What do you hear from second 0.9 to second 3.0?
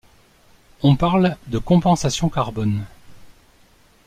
parle de compensation carbone.